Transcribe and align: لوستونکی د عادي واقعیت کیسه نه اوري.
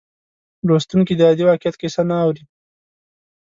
لوستونکی 0.67 1.13
د 1.15 1.21
عادي 1.27 1.43
واقعیت 1.49 1.75
کیسه 1.81 2.01
نه 2.09 2.15
اوري. 2.23 2.43